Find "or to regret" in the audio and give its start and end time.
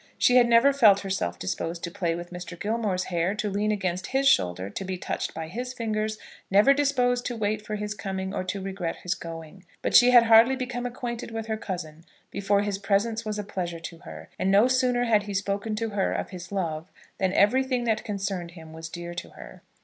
8.33-8.95